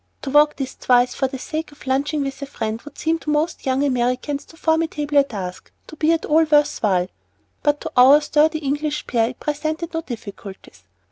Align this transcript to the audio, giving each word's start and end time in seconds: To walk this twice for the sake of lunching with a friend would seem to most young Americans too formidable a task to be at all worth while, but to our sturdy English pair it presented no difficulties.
To 0.23 0.31
walk 0.31 0.55
this 0.55 0.73
twice 0.73 1.13
for 1.13 1.27
the 1.27 1.37
sake 1.37 1.71
of 1.71 1.85
lunching 1.85 2.23
with 2.23 2.41
a 2.41 2.47
friend 2.47 2.81
would 2.81 2.97
seem 2.97 3.19
to 3.19 3.29
most 3.29 3.67
young 3.67 3.83
Americans 3.83 4.45
too 4.45 4.57
formidable 4.57 5.19
a 5.19 5.23
task 5.23 5.71
to 5.85 5.95
be 5.95 6.11
at 6.11 6.25
all 6.25 6.43
worth 6.43 6.77
while, 6.81 7.07
but 7.61 7.81
to 7.81 7.91
our 7.95 8.19
sturdy 8.19 8.57
English 8.57 9.05
pair 9.05 9.29
it 9.29 9.39
presented 9.39 9.93
no 9.93 10.01
difficulties. 10.01 10.85